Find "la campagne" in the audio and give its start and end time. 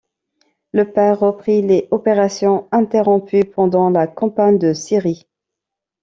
3.91-4.57